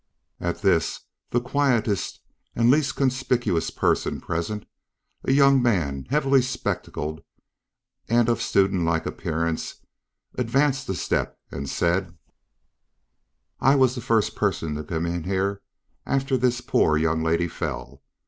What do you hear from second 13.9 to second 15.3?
the first person to come in